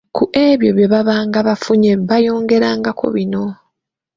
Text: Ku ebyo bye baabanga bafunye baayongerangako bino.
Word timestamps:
Ku 0.15 0.23
ebyo 0.47 0.69
bye 0.77 0.87
baabanga 0.93 1.37
bafunye 1.47 1.91
baayongerangako 2.09 3.05
bino. 3.15 3.43